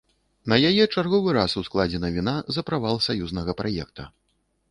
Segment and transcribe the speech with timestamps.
[0.53, 4.09] На яе чарговы раз ускладзена віна за правал саюзнага праекта.